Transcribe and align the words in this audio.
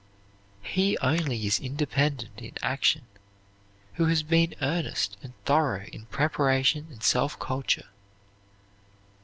He 0.63 0.97
only 0.97 1.45
is 1.45 1.59
independent 1.59 2.41
in 2.41 2.53
action 2.63 3.03
who 3.97 4.05
has 4.05 4.23
been 4.23 4.55
earnest 4.59 5.15
and 5.21 5.33
thorough 5.45 5.85
in 5.93 6.07
preparation 6.07 6.87
and 6.89 7.03
self 7.03 7.37
culture. 7.37 7.89